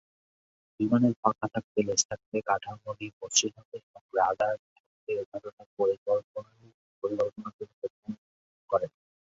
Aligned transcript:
বিমানের 0.79 1.13
পাখা 1.21 1.47
থাকবে, 1.47 1.79
লেজ 1.83 2.01
থাকবে, 2.09 2.37
কাঠামোটি 2.41 3.07
মসৃণ 3.19 3.53
হবে 3.57 3.77
এবং 3.79 4.01
রাডার 4.13 4.55
থাকবে- 4.67 4.85
এ 5.13 5.25
ধরনের 5.31 5.67
পরিকল্পনা 5.77 6.51
তিনিই 6.53 7.77
প্রথম 7.79 8.11
করেন। 8.69 8.91